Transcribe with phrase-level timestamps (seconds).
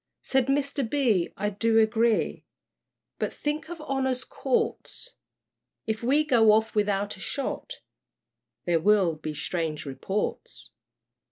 [0.23, 2.43] Said Mr, B., I do agree
[3.19, 5.13] But think of Honor's Courts!
[5.85, 7.81] If we go off without a shot,
[8.65, 10.71] There will be strange reports.